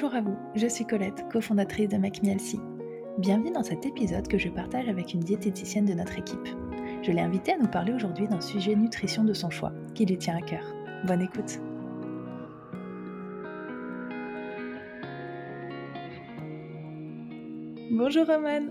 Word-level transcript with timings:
Bonjour 0.00 0.14
à 0.14 0.20
vous, 0.20 0.38
je 0.54 0.68
suis 0.68 0.86
Colette, 0.86 1.28
cofondatrice 1.28 1.88
de 1.88 1.96
MacMielsi. 1.96 2.60
Bienvenue 3.18 3.50
dans 3.50 3.64
cet 3.64 3.84
épisode 3.84 4.28
que 4.28 4.38
je 4.38 4.48
partage 4.48 4.88
avec 4.88 5.12
une 5.12 5.18
diététicienne 5.18 5.86
de 5.86 5.92
notre 5.92 6.16
équipe. 6.16 6.46
Je 7.02 7.10
l'ai 7.10 7.20
invitée 7.20 7.54
à 7.54 7.58
nous 7.58 7.66
parler 7.66 7.92
aujourd'hui 7.92 8.28
d'un 8.28 8.40
sujet 8.40 8.76
nutrition 8.76 9.24
de 9.24 9.32
son 9.32 9.50
choix, 9.50 9.72
qui 9.96 10.06
lui 10.06 10.16
tient 10.16 10.36
à 10.36 10.40
cœur. 10.40 10.62
Bonne 11.04 11.22
écoute 11.22 11.58
Bonjour 17.90 18.24
Roman 18.24 18.70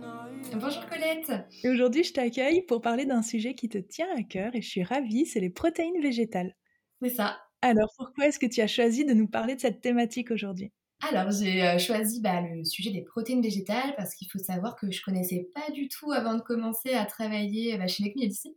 Bonjour 0.54 0.86
Colette 0.86 1.46
Et 1.62 1.70
aujourd'hui 1.70 2.05
je 2.05 2.14
t'accueille 2.14 2.62
pour 2.62 2.79
parler 2.79 3.06
d'un 3.06 3.21
sujet 3.21 3.54
qui 3.54 3.68
te 3.68 3.79
tient 3.79 4.07
à 4.15 4.23
cœur 4.23 4.56
et 4.56 4.62
je 4.62 4.70
suis 4.70 4.84
ravie, 4.84 5.25
c'est 5.25 5.42
les 5.42 5.50
protéines 5.50 6.01
végétales. 6.01 6.56
C'est 7.01 7.09
ça. 7.09 7.37
Alors 7.62 7.89
pourquoi 7.98 8.28
est-ce 8.28 8.39
que 8.39 8.46
tu 8.46 8.62
as 8.62 8.68
choisi 8.68 9.04
de 9.04 9.14
nous 9.14 9.28
parler 9.28 9.56
de 9.56 9.59
cette 9.59 9.82
thématique 9.82 10.32
aujourd'hui? 10.32 10.71
Alors, 11.11 11.32
j'ai 11.32 11.64
euh, 11.64 11.78
choisi 11.78 12.21
bah, 12.21 12.42
le 12.42 12.64
sujet 12.64 12.92
des 12.92 13.02
protéines 13.02 13.42
végétales 13.42 13.93
parce 13.96 14.15
qu'il 14.15 14.29
faut 14.29 14.39
savoir 14.39 14.75
que 14.75 14.92
je 14.92 15.02
connaissais 15.02 15.50
pas 15.54 15.71
du 15.71 15.88
tout 15.88 16.11
avant 16.11 16.36
de 16.36 16.42
commencer 16.42 16.93
à 16.93 17.06
travailler 17.06 17.78
bah, 17.78 17.88
chez 17.88 18.11
ici. 18.15 18.56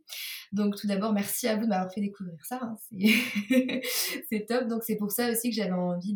Donc, 0.51 0.75
tout 0.75 0.87
d'abord, 0.87 1.13
merci 1.13 1.47
à 1.47 1.55
vous 1.55 1.63
de 1.63 1.69
m'avoir 1.69 1.91
fait 1.93 2.01
découvrir 2.01 2.43
ça. 2.43 2.59
Hein. 2.61 2.77
C'est 4.29 4.45
top. 4.47 4.67
Donc, 4.67 4.83
c'est 4.83 4.97
pour 4.97 5.11
ça 5.11 5.31
aussi 5.31 5.49
que 5.49 5.55
j'avais 5.55 5.71
envie 5.71 6.15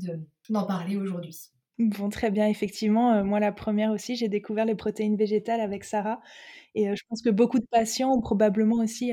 d'en 0.49 0.66
parler 0.66 0.98
aujourd'hui. 0.98 1.38
Bon, 1.77 2.09
très 2.09 2.31
bien, 2.31 2.48
effectivement. 2.48 3.13
Euh, 3.13 3.23
moi, 3.23 3.40
la 3.40 3.52
première 3.52 3.91
aussi, 3.91 4.15
j'ai 4.15 4.29
découvert 4.29 4.65
les 4.65 4.76
protéines 4.76 5.17
végétales 5.17 5.62
avec 5.62 5.84
Sarah. 5.84 6.21
Et 6.73 6.90
euh, 6.90 6.95
je 6.95 7.04
pense 7.09 7.21
que 7.21 7.29
beaucoup 7.29 7.59
de 7.59 7.65
patients 7.65 8.12
ont 8.12 8.21
probablement 8.21 8.77
aussi 8.77 9.12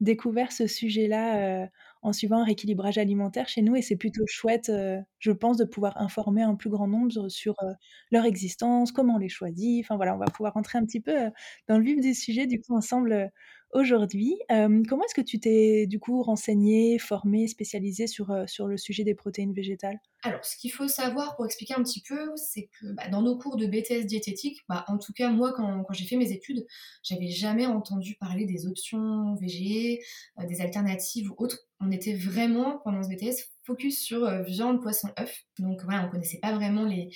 découvert 0.00 0.52
ce 0.52 0.66
sujet-là 0.66 1.68
en 2.08 2.12
suivant 2.12 2.38
un 2.40 2.44
rééquilibrage 2.44 2.98
alimentaire 2.98 3.48
chez 3.48 3.62
nous 3.62 3.76
et 3.76 3.82
c'est 3.82 3.96
plutôt 3.96 4.24
chouette, 4.26 4.70
je 5.18 5.32
pense, 5.32 5.56
de 5.56 5.64
pouvoir 5.64 5.96
informer 6.00 6.42
un 6.42 6.54
plus 6.54 6.70
grand 6.70 6.86
nombre 6.88 7.28
sur 7.28 7.54
leur 8.10 8.24
existence, 8.24 8.92
comment 8.92 9.14
on 9.16 9.18
les 9.18 9.28
choisit. 9.28 9.84
Enfin 9.84 9.96
voilà, 9.96 10.14
on 10.14 10.18
va 10.18 10.26
pouvoir 10.26 10.54
rentrer 10.54 10.78
un 10.78 10.84
petit 10.84 11.00
peu 11.00 11.14
dans 11.68 11.78
le 11.78 11.84
vif 11.84 12.00
du 12.00 12.14
sujet 12.14 12.46
du 12.46 12.60
coup 12.60 12.74
ensemble 12.76 13.30
aujourd'hui. 13.72 14.34
comment 14.48 15.04
est-ce 15.04 15.14
que 15.14 15.20
tu 15.20 15.38
t'es 15.40 15.86
du 15.86 16.00
coup 16.00 16.22
renseigné, 16.22 16.98
formé, 16.98 17.48
spécialisé 17.48 18.06
sur, 18.06 18.34
sur 18.46 18.66
le 18.66 18.76
sujet 18.76 19.04
des 19.04 19.14
protéines 19.14 19.52
végétales? 19.52 19.98
Alors, 20.24 20.44
ce 20.44 20.56
qu'il 20.56 20.72
faut 20.72 20.88
savoir 20.88 21.36
pour 21.36 21.46
expliquer 21.46 21.74
un 21.74 21.82
petit 21.82 22.02
peu, 22.02 22.32
c'est 22.36 22.68
que 22.80 22.92
bah, 22.94 23.08
dans 23.08 23.22
nos 23.22 23.38
cours 23.38 23.56
de 23.56 23.66
BTS 23.66 24.06
diététique, 24.06 24.58
bah, 24.68 24.84
en 24.88 24.98
tout 24.98 25.12
cas 25.12 25.30
moi 25.30 25.52
quand, 25.52 25.84
j'ai 25.92 26.06
fait 26.06 26.16
mes 26.16 26.32
études, 26.32 26.66
j'avais 27.04 27.30
jamais 27.30 27.66
entendu 27.66 28.16
parler 28.16 28.44
des 28.44 28.66
options 28.66 29.34
VG, 29.36 30.00
des 30.48 30.60
alternatives 30.60 31.30
ou 31.30 31.34
autres 31.38 31.68
on 31.80 31.90
était 31.92 32.14
vraiment, 32.14 32.78
pendant 32.82 33.02
ce 33.02 33.08
BTS, 33.08 33.44
focus 33.64 34.02
sur 34.02 34.24
euh, 34.24 34.42
viande, 34.42 34.82
poisson, 34.82 35.08
œuf. 35.20 35.44
Donc 35.58 35.82
voilà, 35.84 36.06
on 36.06 36.10
connaissait 36.10 36.38
pas 36.38 36.52
vraiment 36.52 36.84
les, 36.84 37.10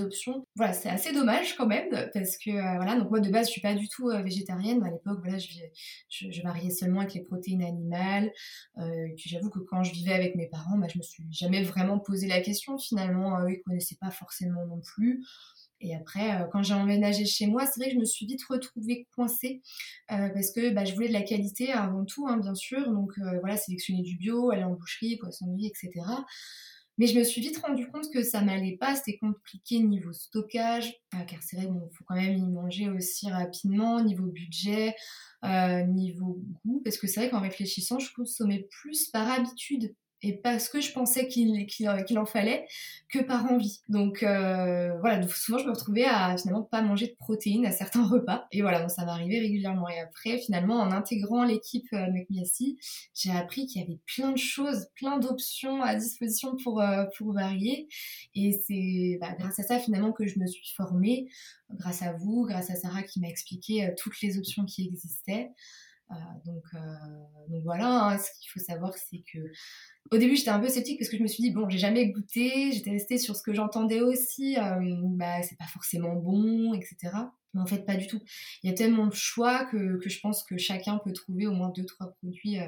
options. 0.00 0.46
Voilà, 0.56 0.72
c'est 0.72 0.88
assez 0.88 1.12
dommage 1.12 1.54
quand 1.56 1.66
même, 1.66 1.88
parce 2.12 2.36
que 2.38 2.50
euh, 2.50 2.76
voilà, 2.76 2.96
donc 2.96 3.10
moi 3.10 3.20
de 3.20 3.30
base, 3.30 3.46
je 3.46 3.52
suis 3.52 3.60
pas 3.60 3.74
du 3.74 3.88
tout 3.88 4.08
euh, 4.08 4.22
végétarienne. 4.22 4.82
À 4.82 4.90
l'époque, 4.90 5.18
voilà, 5.22 5.38
je, 5.38 5.48
je, 6.08 6.70
seulement 6.70 7.00
avec 7.00 7.14
les 7.14 7.22
protéines 7.22 7.62
animales. 7.62 8.32
j'avoue 9.16 9.50
que 9.50 9.60
quand 9.60 9.84
je 9.84 9.92
vivais 9.92 10.12
avec 10.12 10.34
mes 10.34 10.48
parents, 10.48 10.78
bah, 10.78 10.86
je 10.92 10.98
me 10.98 11.02
suis 11.02 11.24
jamais 11.30 11.62
vraiment 11.62 11.98
posé 11.98 12.26
la 12.26 12.40
question. 12.40 12.47
Finalement, 12.78 13.40
eux, 13.42 13.52
ils 13.52 13.62
connaissaient 13.62 13.98
pas 14.00 14.10
forcément 14.10 14.64
non 14.66 14.80
plus. 14.80 15.22
Et 15.80 15.94
après, 15.94 16.40
euh, 16.40 16.46
quand 16.50 16.62
j'ai 16.62 16.74
emménagé 16.74 17.24
chez 17.24 17.46
moi, 17.46 17.64
c'est 17.66 17.80
vrai 17.80 17.90
que 17.90 17.94
je 17.94 18.00
me 18.00 18.04
suis 18.04 18.26
vite 18.26 18.42
retrouvée 18.44 19.06
coincée 19.14 19.62
euh, 20.10 20.28
parce 20.30 20.50
que 20.50 20.70
bah, 20.70 20.84
je 20.84 20.94
voulais 20.94 21.08
de 21.08 21.12
la 21.12 21.22
qualité 21.22 21.72
avant 21.72 22.04
tout, 22.04 22.26
hein, 22.26 22.36
bien 22.36 22.54
sûr. 22.54 22.90
Donc 22.90 23.12
euh, 23.18 23.38
voilà, 23.40 23.56
sélectionner 23.56 24.02
du 24.02 24.16
bio, 24.16 24.50
aller 24.50 24.64
en 24.64 24.72
boucherie, 24.72 25.16
poissonnerie, 25.16 25.66
etc. 25.66 26.04
Mais 27.00 27.06
je 27.06 27.16
me 27.16 27.22
suis 27.22 27.40
vite 27.40 27.58
rendu 27.58 27.88
compte 27.88 28.12
que 28.12 28.24
ça 28.24 28.40
m'allait 28.40 28.76
pas, 28.76 28.96
c'était 28.96 29.18
compliqué 29.18 29.78
niveau 29.78 30.12
stockage, 30.12 30.92
car 31.12 31.40
c'est 31.42 31.54
vrai 31.56 31.66
qu'il 31.66 31.96
faut 31.96 32.04
quand 32.08 32.16
même 32.16 32.36
y 32.36 32.48
manger 32.48 32.88
aussi 32.88 33.30
rapidement, 33.30 34.02
niveau 34.02 34.26
budget, 34.26 34.96
niveau 35.44 36.42
goût, 36.64 36.82
parce 36.84 36.98
que 36.98 37.06
c'est 37.06 37.20
vrai 37.20 37.30
qu'en 37.30 37.38
réfléchissant, 37.38 38.00
je 38.00 38.12
consommais 38.14 38.66
plus 38.68 39.10
par 39.10 39.30
habitude 39.30 39.94
et 40.20 40.36
parce 40.36 40.68
que 40.68 40.80
je 40.80 40.92
pensais 40.92 41.28
qu'il 41.28 41.66
qu'il 41.66 42.18
en 42.18 42.26
fallait 42.26 42.66
que 43.08 43.20
par 43.20 43.50
envie. 43.50 43.80
Donc 43.88 44.22
euh, 44.22 44.98
voilà, 44.98 45.26
souvent 45.28 45.58
je 45.58 45.64
me 45.64 45.70
retrouvais 45.70 46.04
à 46.04 46.36
finalement 46.36 46.62
pas 46.64 46.82
manger 46.82 47.06
de 47.06 47.14
protéines 47.14 47.66
à 47.66 47.70
certains 47.70 48.04
repas. 48.08 48.46
Et 48.50 48.62
voilà, 48.62 48.80
donc 48.80 48.90
ça 48.90 49.04
m'arrivait 49.04 49.38
régulièrement. 49.38 49.88
Et 49.88 50.00
après, 50.00 50.38
finalement, 50.38 50.80
en 50.80 50.90
intégrant 50.90 51.44
l'équipe 51.44 51.86
euh, 51.92 52.06
Messi, 52.30 52.78
j'ai 53.14 53.30
appris 53.30 53.66
qu'il 53.66 53.80
y 53.80 53.84
avait 53.84 54.00
plein 54.06 54.32
de 54.32 54.38
choses, 54.38 54.88
plein 54.96 55.18
d'options 55.18 55.82
à 55.82 55.94
disposition 55.94 56.56
pour, 56.62 56.80
euh, 56.80 57.04
pour 57.16 57.32
varier. 57.32 57.88
Et 58.34 58.52
c'est 58.66 59.18
bah, 59.20 59.34
grâce 59.38 59.58
à 59.60 59.62
ça 59.62 59.78
finalement 59.78 60.12
que 60.12 60.26
je 60.26 60.38
me 60.38 60.46
suis 60.46 60.74
formée, 60.74 61.28
grâce 61.70 62.02
à 62.02 62.12
vous, 62.12 62.44
grâce 62.44 62.70
à 62.70 62.74
Sarah 62.74 63.02
qui 63.02 63.20
m'a 63.20 63.28
expliqué 63.28 63.86
euh, 63.86 63.92
toutes 63.96 64.20
les 64.20 64.38
options 64.38 64.64
qui 64.64 64.86
existaient. 64.86 65.50
Euh, 66.10 66.14
donc, 66.46 66.64
euh, 66.74 66.78
donc 67.48 67.62
voilà, 67.64 68.08
hein, 68.08 68.18
ce 68.18 68.30
qu'il 68.40 68.50
faut 68.50 68.60
savoir, 68.60 68.94
c'est 68.94 69.22
que 69.30 69.38
au 70.10 70.16
début 70.16 70.36
j'étais 70.36 70.50
un 70.50 70.58
peu 70.58 70.68
sceptique 70.68 70.98
parce 70.98 71.10
que 71.10 71.18
je 71.18 71.22
me 71.22 71.28
suis 71.28 71.42
dit 71.42 71.50
bon, 71.50 71.68
j'ai 71.68 71.78
jamais 71.78 72.10
goûté, 72.10 72.72
j'étais 72.72 72.92
restée 72.92 73.18
sur 73.18 73.36
ce 73.36 73.42
que 73.42 73.52
j'entendais 73.52 74.00
aussi, 74.00 74.56
euh, 74.58 74.80
bah 75.16 75.42
c'est 75.42 75.58
pas 75.58 75.66
forcément 75.66 76.14
bon, 76.14 76.72
etc. 76.72 77.12
Mais 77.52 77.60
en 77.60 77.66
fait, 77.66 77.84
pas 77.84 77.96
du 77.96 78.06
tout. 78.06 78.20
Il 78.62 78.70
y 78.70 78.72
a 78.72 78.76
tellement 78.76 79.06
de 79.06 79.14
choix 79.14 79.66
que, 79.66 79.98
que 79.98 80.08
je 80.08 80.20
pense 80.20 80.44
que 80.44 80.56
chacun 80.56 80.98
peut 80.98 81.12
trouver 81.12 81.46
au 81.46 81.52
moins 81.52 81.70
deux 81.74 81.84
trois 81.84 82.12
produits 82.22 82.58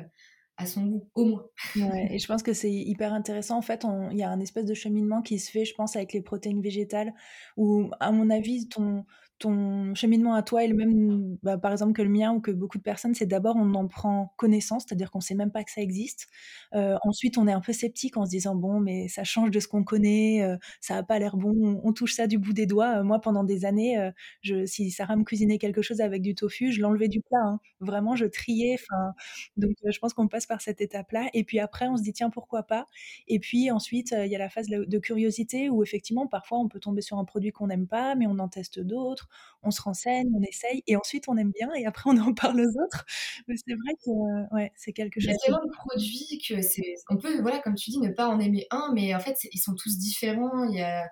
à 0.56 0.66
son 0.66 0.84
goût, 0.84 1.08
au 1.14 1.24
moins. 1.24 1.46
Ouais, 1.76 2.08
et 2.10 2.18
je 2.18 2.26
pense 2.26 2.42
que 2.42 2.52
c'est 2.52 2.72
hyper 2.72 3.14
intéressant. 3.14 3.56
En 3.56 3.62
fait, 3.62 3.86
il 4.10 4.18
y 4.18 4.22
a 4.22 4.30
un 4.30 4.40
espèce 4.40 4.66
de 4.66 4.74
cheminement 4.74 5.22
qui 5.22 5.38
se 5.38 5.50
fait, 5.50 5.64
je 5.64 5.74
pense, 5.74 5.96
avec 5.96 6.12
les 6.12 6.20
protéines 6.20 6.60
végétales, 6.60 7.14
où, 7.56 7.90
à 7.98 8.12
mon 8.12 8.28
avis, 8.28 8.68
ton, 8.68 9.06
ton 9.40 9.94
cheminement 9.94 10.34
à 10.34 10.42
toi 10.42 10.62
est 10.62 10.68
le 10.68 10.76
même, 10.76 11.38
bah, 11.42 11.56
par 11.56 11.72
exemple, 11.72 11.94
que 11.94 12.02
le 12.02 12.10
mien 12.10 12.32
ou 12.32 12.40
que 12.40 12.50
beaucoup 12.50 12.76
de 12.76 12.82
personnes, 12.82 13.14
c'est 13.14 13.26
d'abord 13.26 13.56
on 13.56 13.74
en 13.74 13.88
prend 13.88 14.34
connaissance, 14.36 14.84
c'est-à-dire 14.86 15.10
qu'on 15.10 15.20
sait 15.20 15.34
même 15.34 15.50
pas 15.50 15.64
que 15.64 15.70
ça 15.70 15.80
existe. 15.80 16.28
Euh, 16.74 16.96
ensuite, 17.04 17.38
on 17.38 17.48
est 17.48 17.52
un 17.52 17.62
peu 17.62 17.72
sceptique 17.72 18.18
en 18.18 18.26
se 18.26 18.30
disant 18.30 18.54
bon, 18.54 18.80
mais 18.80 19.08
ça 19.08 19.24
change 19.24 19.50
de 19.50 19.58
ce 19.58 19.66
qu'on 19.66 19.82
connaît, 19.82 20.42
euh, 20.42 20.56
ça 20.80 20.96
a 20.98 21.02
pas 21.02 21.18
l'air 21.18 21.38
bon, 21.38 21.80
on, 21.82 21.92
touche 21.94 22.14
ça 22.14 22.26
du 22.26 22.38
bout 22.38 22.52
des 22.52 22.66
doigts. 22.66 22.98
Euh, 22.98 23.02
moi, 23.02 23.20
pendant 23.20 23.42
des 23.42 23.64
années, 23.64 24.10
si 24.66 24.90
Sarah 24.90 25.16
me 25.16 25.24
cuisinait 25.24 25.58
quelque 25.58 25.80
chose 25.82 26.02
avec 26.02 26.20
du 26.20 26.34
tofu, 26.34 26.70
je 26.70 26.82
l'enlevais 26.82 27.08
du 27.08 27.22
plat. 27.22 27.38
Hein. 27.42 27.60
Vraiment, 27.80 28.16
je 28.16 28.26
triais. 28.26 28.76
Donc 29.56 29.72
je 29.84 29.98
pense 29.98 30.12
qu'on 30.12 30.28
passe 30.28 30.46
par 30.46 30.60
cette 30.60 30.82
étape-là. 30.82 31.28
Et 31.32 31.44
puis 31.44 31.60
après, 31.60 31.88
on 31.88 31.96
se 31.96 32.02
dit 32.02 32.12
tiens 32.12 32.28
pourquoi 32.30 32.64
pas? 32.64 32.86
Et 33.26 33.38
puis 33.38 33.70
ensuite, 33.70 34.12
il 34.12 34.30
y 34.30 34.36
a 34.36 34.38
la 34.38 34.50
phase 34.50 34.68
de 34.68 34.98
curiosité 34.98 35.70
où 35.70 35.82
effectivement, 35.82 36.26
parfois, 36.26 36.58
on 36.58 36.68
peut 36.68 36.80
tomber 36.80 37.00
sur 37.00 37.18
un 37.18 37.24
produit 37.24 37.52
qu'on 37.52 37.68
n'aime 37.68 37.86
pas, 37.86 38.14
mais 38.14 38.26
on 38.26 38.38
en 38.38 38.48
teste 38.48 38.80
d'autres 38.80 39.29
on 39.62 39.70
se 39.70 39.82
renseigne, 39.82 40.28
on 40.34 40.42
essaye, 40.42 40.82
et 40.86 40.96
ensuite 40.96 41.28
on 41.28 41.36
aime 41.36 41.52
bien, 41.52 41.72
et 41.74 41.86
après 41.86 42.10
on 42.10 42.16
en 42.18 42.34
parle 42.34 42.60
aux 42.60 42.82
autres. 42.82 43.04
Mais 43.48 43.56
c'est 43.56 43.74
vrai 43.74 43.94
que 44.04 44.54
ouais, 44.54 44.72
c'est 44.76 44.92
quelque 44.92 45.20
chose. 45.20 45.30
Il 45.30 45.32
y 45.32 45.34
a 45.34 45.38
tellement 45.38 45.64
de 45.64 45.72
produits 45.72 46.42
que 46.46 46.62
c'est, 46.62 46.94
on 47.08 47.16
peut, 47.16 47.40
voilà, 47.40 47.58
comme 47.60 47.74
tu 47.74 47.90
dis, 47.90 48.00
ne 48.00 48.10
pas 48.10 48.28
en 48.28 48.40
aimer 48.40 48.66
un, 48.70 48.92
mais 48.94 49.14
en 49.14 49.20
fait 49.20 49.36
ils 49.52 49.60
sont 49.60 49.74
tous 49.74 49.98
différents. 49.98 50.64
Il 50.64 50.76
y 50.76 50.82
a 50.82 51.08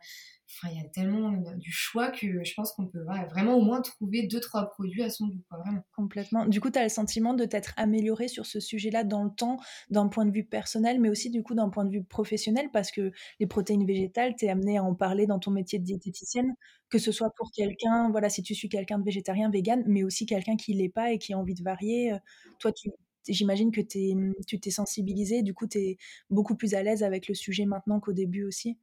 il 0.64 0.76
y 0.76 0.80
a 0.80 0.88
tellement 0.88 1.32
du 1.56 1.70
choix 1.70 2.10
que 2.10 2.42
je 2.42 2.54
pense 2.54 2.72
qu'on 2.72 2.86
peut 2.86 3.02
vraiment 3.30 3.56
au 3.56 3.62
moins 3.62 3.80
trouver 3.80 4.26
deux, 4.26 4.40
trois 4.40 4.68
produits 4.70 5.02
à 5.02 5.10
son 5.10 5.28
goût. 5.28 5.42
vraiment. 5.50 5.82
Complètement. 5.94 6.46
Du 6.46 6.60
coup, 6.60 6.70
tu 6.70 6.78
as 6.78 6.82
le 6.82 6.88
sentiment 6.88 7.34
de 7.34 7.44
t'être 7.44 7.74
amélioré 7.76 8.28
sur 8.28 8.46
ce 8.46 8.58
sujet-là 8.58 9.04
dans 9.04 9.24
le 9.24 9.30
temps, 9.30 9.58
d'un 9.90 10.08
point 10.08 10.24
de 10.24 10.32
vue 10.32 10.44
personnel, 10.44 11.00
mais 11.00 11.10
aussi 11.10 11.30
du 11.30 11.42
coup 11.42 11.54
d'un 11.54 11.68
point 11.68 11.84
de 11.84 11.90
vue 11.90 12.02
professionnel, 12.02 12.70
parce 12.72 12.90
que 12.90 13.12
les 13.40 13.46
protéines 13.46 13.86
végétales, 13.86 14.34
tu 14.36 14.46
es 14.46 14.48
amené 14.48 14.78
à 14.78 14.84
en 14.84 14.94
parler 14.94 15.26
dans 15.26 15.38
ton 15.38 15.50
métier 15.50 15.78
de 15.78 15.84
diététicienne, 15.84 16.54
que 16.88 16.98
ce 16.98 17.12
soit 17.12 17.30
pour 17.36 17.50
quelqu'un, 17.52 18.10
voilà, 18.10 18.28
si 18.28 18.42
tu 18.42 18.54
suis 18.54 18.68
quelqu'un 18.68 18.98
de 18.98 19.04
végétarien, 19.04 19.50
vegan, 19.50 19.82
mais 19.86 20.02
aussi 20.02 20.26
quelqu'un 20.26 20.56
qui 20.56 20.72
l'est 20.74 20.88
pas 20.88 21.12
et 21.12 21.18
qui 21.18 21.34
a 21.34 21.38
envie 21.38 21.54
de 21.54 21.62
varier. 21.62 22.12
Euh, 22.12 22.18
toi, 22.58 22.72
tu, 22.72 22.90
j'imagine 23.28 23.70
que 23.70 23.80
tu 23.80 24.60
t'es 24.60 24.70
sensibilisé, 24.70 25.42
du 25.42 25.54
coup, 25.54 25.66
tu 25.66 25.78
es 25.78 25.98
beaucoup 26.30 26.56
plus 26.56 26.74
à 26.74 26.82
l'aise 26.82 27.02
avec 27.02 27.28
le 27.28 27.34
sujet 27.34 27.66
maintenant 27.66 28.00
qu'au 28.00 28.12
début 28.12 28.44
aussi. 28.44 28.78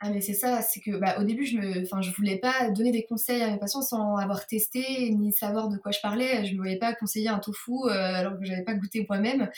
Ah 0.00 0.10
mais 0.10 0.20
c'est 0.20 0.34
ça, 0.34 0.62
c'est 0.62 0.78
que 0.80 0.96
bah, 0.96 1.16
au 1.18 1.24
début 1.24 1.44
je 1.44 1.56
me, 1.56 1.82
enfin 1.82 2.00
je 2.00 2.12
voulais 2.12 2.38
pas 2.38 2.70
donner 2.70 2.92
des 2.92 3.04
conseils 3.04 3.42
à 3.42 3.50
mes 3.50 3.58
patients 3.58 3.82
sans 3.82 4.14
avoir 4.14 4.46
testé 4.46 5.10
ni 5.10 5.32
savoir 5.32 5.68
de 5.68 5.76
quoi 5.76 5.90
je 5.90 5.98
parlais. 6.00 6.44
Je 6.44 6.52
ne 6.52 6.58
voyais 6.58 6.78
pas 6.78 6.94
conseiller 6.94 7.26
un 7.28 7.40
tofu 7.40 7.72
euh, 7.72 7.90
alors 7.90 8.38
que 8.38 8.44
j'avais 8.44 8.62
pas 8.62 8.74
goûté 8.74 9.04
moi-même. 9.08 9.50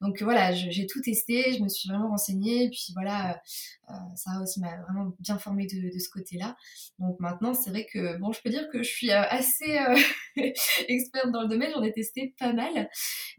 Donc 0.00 0.22
voilà, 0.22 0.52
j'ai 0.52 0.86
tout 0.86 1.00
testé, 1.00 1.52
je 1.52 1.64
me 1.64 1.68
suis 1.68 1.88
vraiment 1.88 2.10
renseignée, 2.10 2.70
puis 2.70 2.92
voilà, 2.94 3.40
euh, 3.90 3.94
Sarah 4.14 4.42
aussi 4.42 4.60
m'a 4.60 4.76
vraiment 4.82 5.12
bien 5.18 5.36
formée 5.36 5.66
de, 5.66 5.92
de 5.92 5.98
ce 5.98 6.08
côté-là. 6.10 6.56
Donc 7.00 7.18
maintenant 7.18 7.52
c'est 7.52 7.70
vrai 7.70 7.84
que 7.92 8.18
bon, 8.18 8.30
je 8.30 8.40
peux 8.40 8.50
dire 8.50 8.68
que 8.70 8.84
je 8.84 8.88
suis 8.88 9.10
euh, 9.10 9.22
assez 9.30 9.78
euh, 9.78 9.96
experte 10.88 11.32
dans 11.32 11.42
le 11.42 11.48
domaine, 11.48 11.72
j'en 11.74 11.82
ai 11.82 11.90
testé 11.90 12.34
pas 12.38 12.52
mal, 12.52 12.88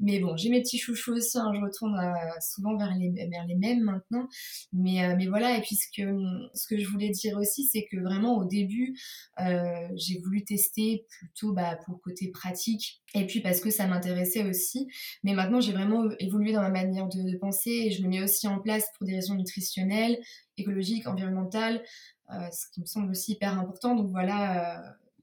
mais 0.02 0.20
bon 0.20 0.36
j'ai 0.36 0.50
mes 0.50 0.62
petits 0.62 0.78
chouchous 0.78 1.14
aussi, 1.14 1.38
hein, 1.38 1.54
je 1.56 1.62
retourne 1.62 1.98
souvent 2.42 2.76
vers 2.76 2.94
les 2.98 3.12
vers 3.30 3.46
les 3.48 3.56
mêmes 3.56 3.82
maintenant, 3.82 4.28
mais 4.74 5.16
mais 5.16 5.28
voilà 5.28 5.58
et 5.58 5.62
puisque 5.62 6.02
ce 6.54 6.68
que 6.68 6.78
je 6.78 6.88
voulais 6.88 7.10
dire 7.10 7.38
aussi, 7.38 7.66
c'est 7.66 7.86
que 7.92 7.98
vraiment 7.98 8.38
au 8.38 8.46
début, 8.46 8.98
j'ai 9.96 10.20
voulu 10.20 10.44
tester 10.44 11.06
plutôt 11.10 11.54
bah, 11.54 11.78
pour 11.86 11.96
le 11.96 12.00
côté 12.00 12.30
pratique 12.32 13.02
et 13.16 13.26
puis 13.26 13.42
parce 13.42 13.62
que 13.62 13.70
ça 13.70 13.88
m'intéressait 13.88 14.44
aussi. 14.44 14.88
Mais 15.24 15.34
maintenant, 15.34 15.62
j'ai 15.62 15.72
vraiment 15.72 16.10
évolué 16.20 16.52
dans 16.52 16.62
ma 16.62 16.70
manière 16.70 17.08
de, 17.08 17.38
penser 17.38 17.70
et 17.70 17.92
je 17.92 18.02
le 18.02 18.10
mets 18.10 18.22
aussi 18.22 18.48
en 18.48 18.60
place 18.60 18.86
pour 18.98 19.08
des 19.08 19.16
raisons 19.16 19.36
nutritionnelles, 19.36 20.20
écologiques, 20.58 21.08
environnementales, 21.08 21.84
ce 22.30 22.70
qui 22.74 22.82
me 22.82 22.86
semble 22.86 23.12
aussi 23.12 23.34
hyper 23.34 23.58
important. 23.58 23.96
Donc 23.96 24.12
voilà 24.12 24.82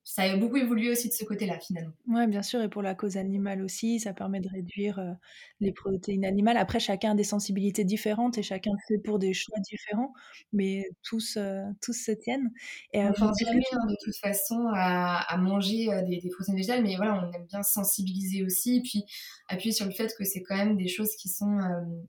ça 0.08 0.22
a 0.22 0.36
beaucoup 0.36 0.56
évolué 0.56 0.88
aussi 0.88 1.08
de 1.08 1.12
ce 1.12 1.24
côté-là, 1.24 1.58
finalement. 1.58 1.92
Oui, 2.06 2.28
bien 2.28 2.42
sûr, 2.42 2.62
et 2.62 2.68
pour 2.68 2.80
la 2.80 2.94
cause 2.94 3.16
animale 3.16 3.60
aussi, 3.60 3.98
ça 3.98 4.14
permet 4.14 4.38
de 4.38 4.48
réduire 4.48 5.00
euh, 5.00 5.10
les 5.58 5.72
protéines 5.72 6.24
animales. 6.24 6.56
Après, 6.58 6.78
chacun 6.78 7.10
a 7.10 7.14
des 7.16 7.24
sensibilités 7.24 7.82
différentes 7.82 8.38
et 8.38 8.44
chacun 8.44 8.70
fait 8.86 8.98
pour 8.98 9.18
des 9.18 9.34
choix 9.34 9.58
différents, 9.58 10.14
mais 10.52 10.84
tous, 11.02 11.36
euh, 11.36 11.64
tous 11.82 11.92
se 11.92 12.12
tiennent. 12.12 12.52
Et, 12.92 13.00
on 13.00 13.08
ne 13.08 13.14
pense 13.14 13.36
jamais, 13.44 13.64
hein, 13.72 13.86
de 13.88 13.96
toute 14.04 14.16
façon, 14.16 14.68
à, 14.72 15.36
manger 15.38 15.92
euh, 15.92 16.02
des, 16.02 16.30
protéines 16.30 16.56
végétales, 16.56 16.84
mais 16.84 16.94
voilà, 16.94 17.20
on 17.20 17.32
aime 17.32 17.46
bien 17.46 17.64
sensibiliser 17.64 18.44
aussi, 18.44 18.76
et 18.76 18.82
puis 18.82 19.02
appuyer 19.48 19.72
sur 19.72 19.86
le 19.86 19.92
fait 19.92 20.14
que 20.16 20.22
c'est 20.22 20.42
quand 20.42 20.56
même 20.56 20.76
des 20.76 20.88
choses 20.88 21.16
qui 21.16 21.28
sont 21.28 21.58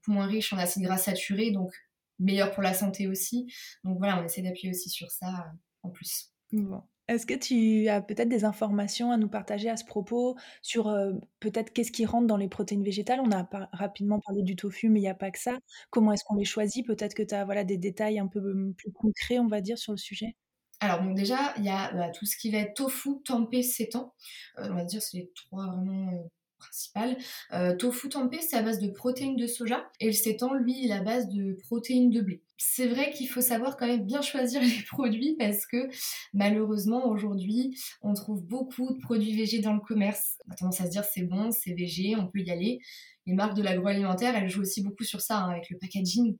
moins 0.05 0.27
riches 0.27 0.53
en 0.53 0.59
acides 0.59 0.83
gras 0.83 0.97
saturés, 0.97 1.49
donc 1.49 1.71
meilleures 2.19 2.51
pour 2.51 2.61
la 2.61 2.75
santé 2.75 3.07
aussi. 3.07 3.51
Donc 3.83 3.97
voilà, 3.97 4.21
on 4.21 4.23
essaie 4.23 4.43
d'appuyer 4.43 4.69
aussi 4.69 4.89
sur 4.89 5.09
ça 5.09 5.51
en 5.81 5.89
plus. 5.89 6.31
Bon. 6.51 6.83
Est-ce 7.07 7.25
que 7.25 7.33
tu 7.33 7.87
as 7.87 8.01
peut-être 8.01 8.27
des 8.27 8.43
informations 8.43 9.11
à 9.11 9.17
nous 9.17 9.29
partager 9.29 9.69
à 9.69 9.77
ce 9.77 9.85
propos 9.85 10.35
sur 10.61 10.93
peut-être 11.39 11.71
qu'est-ce 11.71 11.91
qui 11.91 12.05
rentre 12.05 12.27
dans 12.27 12.37
les 12.37 12.49
protéines 12.49 12.83
végétales? 12.83 13.21
On 13.21 13.31
a 13.31 13.47
rapidement 13.71 14.19
parlé 14.19 14.43
du 14.43 14.55
tofu, 14.55 14.89
mais 14.89 14.99
il 14.99 15.03
n'y 15.03 15.09
a 15.09 15.15
pas 15.15 15.31
que 15.31 15.39
ça. 15.39 15.57
Comment 15.89 16.11
est-ce 16.11 16.23
qu'on 16.25 16.35
les 16.35 16.45
choisit? 16.45 16.85
Peut-être 16.85 17.13
que 17.13 17.23
tu 17.23 17.33
as 17.33 17.45
voilà, 17.45 17.63
des 17.63 17.77
détails 17.77 18.19
un 18.19 18.27
peu 18.27 18.73
plus 18.77 18.91
concrets, 18.91 19.39
on 19.39 19.47
va 19.47 19.61
dire, 19.61 19.77
sur 19.77 19.93
le 19.93 19.97
sujet 19.97 20.35
alors 20.79 21.01
donc 21.01 21.15
déjà, 21.15 21.53
il 21.57 21.63
y 21.63 21.69
a 21.69 21.91
bah, 21.91 22.09
tout 22.09 22.25
ce 22.25 22.37
qui 22.37 22.51
va 22.51 22.59
être 22.59 22.75
tofu, 22.75 23.09
tempeh, 23.25 23.63
sétan. 23.63 24.13
on 24.57 24.75
va 24.75 24.83
dire 24.83 25.01
c'est 25.01 25.17
les 25.17 25.31
trois 25.33 25.65
vraiment 25.65 26.29
principal. 26.57 27.17
Euh, 27.53 27.75
tofu 27.75 28.09
tempeh, 28.09 28.39
c'est 28.41 28.55
à 28.55 28.61
base 28.61 28.79
de 28.79 28.89
protéines 28.89 29.35
de 29.35 29.47
soja 29.47 29.89
et 29.99 30.07
le 30.07 30.11
sétan, 30.11 30.53
lui, 30.53 30.87
est 30.87 30.91
à 30.91 31.01
base 31.01 31.29
de 31.29 31.57
protéines 31.63 32.09
de 32.09 32.21
blé. 32.21 32.41
C'est 32.57 32.87
vrai 32.87 33.11
qu'il 33.11 33.29
faut 33.29 33.41
savoir 33.41 33.77
quand 33.77 33.87
même 33.87 34.05
bien 34.05 34.21
choisir 34.21 34.61
les 34.61 34.83
produits 34.87 35.35
parce 35.37 35.65
que 35.65 35.89
malheureusement 36.33 37.07
aujourd'hui, 37.07 37.77
on 38.01 38.13
trouve 38.13 38.43
beaucoup 38.43 38.93
de 38.93 38.99
produits 38.99 39.35
végés 39.35 39.59
dans 39.59 39.73
le 39.73 39.81
commerce. 39.81 40.37
On 40.47 40.53
a 40.53 40.55
tendance 40.55 40.81
à 40.81 40.85
se 40.85 40.91
dire 40.91 41.03
c'est 41.03 41.23
bon, 41.23 41.51
c'est 41.51 41.73
végé, 41.73 42.15
on 42.15 42.27
peut 42.27 42.41
y 42.41 42.51
aller. 42.51 42.79
Les 43.25 43.33
marques 43.33 43.57
de 43.57 43.61
l'agroalimentaire, 43.61 44.35
elles 44.35 44.49
jouent 44.49 44.61
aussi 44.61 44.81
beaucoup 44.81 45.03
sur 45.03 45.21
ça 45.21 45.39
hein, 45.39 45.49
avec 45.51 45.69
le 45.69 45.77
packaging. 45.77 46.37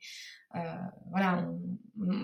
Euh, 0.55 0.59
voilà, 1.09 1.49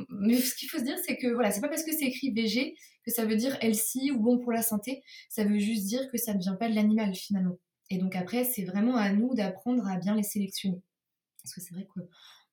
mais 0.09 0.35
ce 0.35 0.55
qu'il 0.55 0.69
faut 0.69 0.77
se 0.77 0.83
dire, 0.83 0.97
c'est 1.05 1.17
que 1.17 1.27
voilà, 1.27 1.51
c'est 1.51 1.61
pas 1.61 1.67
parce 1.67 1.83
que 1.83 1.91
c'est 1.91 2.05
écrit 2.05 2.31
végé 2.31 2.75
que 3.05 3.11
ça 3.11 3.25
veut 3.25 3.35
dire 3.35 3.57
healthy 3.61 4.11
ou 4.11 4.19
bon 4.19 4.39
pour 4.39 4.51
la 4.51 4.61
santé. 4.61 5.03
Ça 5.29 5.43
veut 5.43 5.59
juste 5.59 5.85
dire 5.85 6.09
que 6.11 6.17
ça 6.17 6.33
ne 6.33 6.39
vient 6.39 6.55
pas 6.55 6.69
de 6.69 6.75
l'animal 6.75 7.13
finalement. 7.13 7.57
Et 7.89 7.97
donc 7.97 8.15
après, 8.15 8.43
c'est 8.43 8.63
vraiment 8.63 8.95
à 8.95 9.11
nous 9.11 9.33
d'apprendre 9.35 9.87
à 9.87 9.97
bien 9.97 10.15
les 10.15 10.23
sélectionner. 10.23 10.81
Parce 11.43 11.53
que 11.55 11.61
c'est 11.61 11.73
vrai 11.73 11.87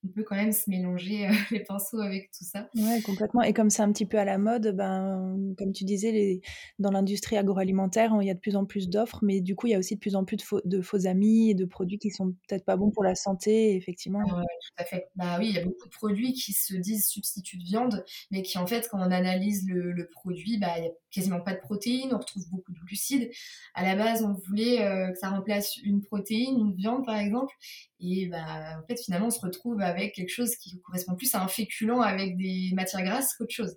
qu'on 0.00 0.08
peut 0.08 0.22
quand 0.22 0.36
même 0.36 0.52
se 0.52 0.70
mélanger 0.70 1.26
euh, 1.26 1.30
les 1.50 1.60
pinceaux 1.60 2.00
avec 2.00 2.30
tout 2.30 2.44
ça. 2.44 2.68
Ouais, 2.74 3.00
complètement. 3.02 3.42
Et 3.42 3.52
comme 3.52 3.70
c'est 3.70 3.82
un 3.82 3.92
petit 3.92 4.06
peu 4.06 4.18
à 4.18 4.24
la 4.24 4.38
mode, 4.38 4.74
ben, 4.74 5.54
comme 5.58 5.72
tu 5.72 5.84
disais, 5.84 6.12
les... 6.12 6.40
dans 6.78 6.90
l'industrie 6.90 7.36
agroalimentaire, 7.36 8.16
il 8.20 8.26
y 8.26 8.30
a 8.30 8.34
de 8.34 8.40
plus 8.40 8.56
en 8.56 8.64
plus 8.64 8.88
d'offres, 8.88 9.20
mais 9.22 9.40
du 9.40 9.54
coup, 9.54 9.66
il 9.66 9.70
y 9.70 9.74
a 9.74 9.78
aussi 9.78 9.94
de 9.94 10.00
plus 10.00 10.16
en 10.16 10.24
plus 10.24 10.36
de 10.36 10.42
faux, 10.42 10.60
de 10.64 10.80
faux 10.80 11.06
amis 11.06 11.50
et 11.50 11.54
de 11.54 11.64
produits 11.64 11.98
qui 11.98 12.10
sont 12.10 12.32
peut-être 12.48 12.64
pas 12.64 12.76
bons 12.76 12.90
pour 12.90 13.04
la 13.04 13.14
santé, 13.14 13.76
effectivement. 13.76 14.22
Oui, 14.24 14.30
tout 14.30 14.82
à 14.82 14.84
fait. 14.84 15.08
Bah 15.16 15.36
oui, 15.38 15.48
il 15.48 15.54
y 15.54 15.58
a 15.58 15.64
beaucoup 15.64 15.86
de 15.86 15.94
produits 15.94 16.32
qui 16.32 16.52
se 16.52 16.74
disent 16.74 17.06
substituts 17.06 17.58
de 17.58 17.64
viande, 17.64 18.04
mais 18.30 18.42
qui 18.42 18.58
en 18.58 18.66
fait, 18.66 18.88
quand 18.90 18.98
on 18.98 19.10
analyse 19.10 19.66
le, 19.68 20.08
produit, 20.10 20.58
bah, 20.58 20.78
il 20.78 20.84
y 20.84 20.88
a 20.88 20.90
quasiment 21.10 21.40
pas 21.40 21.52
de 21.52 21.60
protéines, 21.60 22.12
on 22.14 22.18
retrouve 22.18 22.44
beaucoup 22.50 22.72
de 22.72 22.78
glucides. 22.80 23.30
À 23.74 23.82
la 23.82 23.96
base, 23.96 24.22
on 24.22 24.34
voulait 24.48 24.82
euh, 24.82 25.12
que 25.12 25.18
ça 25.18 25.28
remplace 25.28 25.76
une 25.78 26.00
protéine, 26.00 26.58
une 26.58 26.74
viande 26.74 27.04
par 27.04 27.18
exemple, 27.18 27.54
et 28.00 28.26
bah, 28.26 28.78
en 28.82 28.86
fait, 28.86 28.98
finalement, 28.98 29.26
on 29.26 29.30
se 29.30 29.40
retrouve 29.40 29.80
avec 29.90 30.14
quelque 30.14 30.30
chose 30.30 30.56
qui 30.56 30.80
correspond 30.80 31.14
plus 31.16 31.34
à 31.34 31.42
un 31.42 31.48
féculent 31.48 32.02
avec 32.02 32.36
des 32.36 32.70
matières 32.74 33.02
grasses 33.02 33.34
qu'autre 33.34 33.54
chose. 33.54 33.76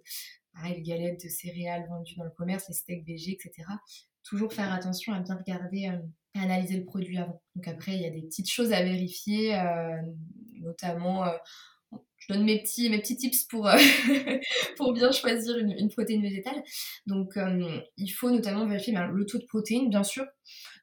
Pareil, 0.53 0.75
les 0.75 0.81
galettes 0.83 1.23
de 1.23 1.29
céréales 1.29 1.85
vendues 1.89 2.15
dans 2.15 2.25
le 2.25 2.31
commerce, 2.31 2.65
les 2.69 2.75
steaks 2.75 3.05
végés, 3.05 3.33
etc. 3.33 3.67
Toujours 4.23 4.53
faire 4.53 4.71
attention 4.71 5.13
à 5.13 5.19
bien 5.19 5.35
regarder, 5.35 5.89
euh, 5.89 6.39
à 6.39 6.43
analyser 6.43 6.77
le 6.77 6.85
produit 6.85 7.17
avant. 7.17 7.41
Donc 7.55 7.67
après, 7.67 7.95
il 7.95 8.01
y 8.01 8.05
a 8.05 8.11
des 8.11 8.21
petites 8.21 8.49
choses 8.49 8.71
à 8.71 8.83
vérifier, 8.83 9.55
euh, 9.55 10.01
notamment 10.61 11.25
je 12.27 12.33
donne 12.33 12.45
mes 12.45 12.61
petits, 12.61 12.89
mes 12.89 12.99
petits 12.99 13.17
tips 13.17 13.43
pour, 13.45 13.67
euh, 13.67 13.77
pour 14.77 14.93
bien 14.93 15.11
choisir 15.11 15.57
une, 15.57 15.89
protéine 15.89 16.21
végétale. 16.21 16.63
Donc, 17.05 17.35
euh, 17.37 17.79
il 17.97 18.09
faut 18.09 18.29
notamment 18.29 18.65
vérifier 18.65 18.93
ben, 18.93 19.07
le 19.07 19.25
taux 19.25 19.39
de 19.39 19.45
protéines, 19.45 19.89
bien 19.89 20.03
sûr. 20.03 20.25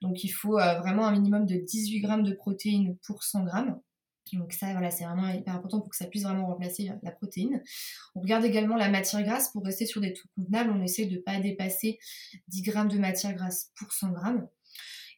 Donc, 0.02 0.22
il 0.22 0.28
faut 0.28 0.58
euh, 0.58 0.78
vraiment 0.80 1.06
un 1.06 1.12
minimum 1.12 1.46
de 1.46 1.56
18 1.56 2.00
grammes 2.00 2.22
de 2.24 2.32
protéines 2.32 2.96
pour 3.06 3.22
100 3.22 3.44
grammes. 3.44 3.80
Donc 4.36 4.52
ça, 4.52 4.72
voilà, 4.72 4.90
c'est 4.90 5.04
vraiment 5.04 5.28
hyper 5.28 5.54
important 5.54 5.80
pour 5.80 5.90
que 5.90 5.96
ça 5.96 6.06
puisse 6.06 6.22
vraiment 6.22 6.46
remplacer 6.46 6.90
la 7.02 7.10
protéine. 7.10 7.62
On 8.14 8.20
regarde 8.20 8.44
également 8.44 8.76
la 8.76 8.88
matière 8.88 9.22
grasse 9.22 9.50
pour 9.52 9.64
rester 9.64 9.86
sur 9.86 10.00
des 10.00 10.12
taux 10.12 10.28
convenables. 10.36 10.70
On 10.70 10.82
essaie 10.82 11.06
de 11.06 11.16
ne 11.16 11.20
pas 11.20 11.38
dépasser 11.40 11.98
10 12.48 12.62
grammes 12.62 12.88
de 12.88 12.98
matière 12.98 13.34
grasse 13.34 13.70
pour 13.76 13.92
100 13.92 14.10
grammes. 14.10 14.48